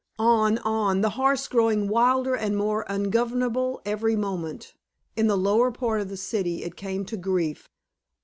On, 0.17 0.57
on, 0.57 1.01
the 1.01 1.11
horse 1.11 1.47
growing 1.47 1.87
wilder 1.87 2.33
and 2.35 2.57
more 2.57 2.85
ungovernable 2.89 3.83
every 3.85 4.15
moment. 4.15 4.73
In 5.15 5.27
the 5.27 5.37
lower 5.37 5.69
part 5.69 6.01
of 6.01 6.09
the 6.09 6.17
city 6.17 6.63
it 6.63 6.75
came 6.75 7.05
to 7.05 7.15
grief. 7.17 7.69